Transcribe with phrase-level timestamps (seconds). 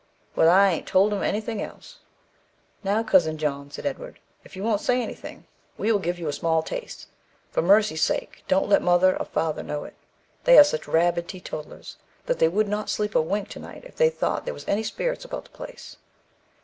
[0.35, 1.99] 'Well, I ain't told em anything else.'
[2.83, 5.45] 'Now, cousin John,' said Edward, 'if you wont say anything,
[5.77, 7.05] we will give you a small taste.
[7.51, 9.93] For mercy's sake don't let father or mother know it;
[10.45, 13.95] they are such rabid teetotallers, that they would not sleep a wink to night if
[13.95, 15.97] they thought there was any spirits about the place.'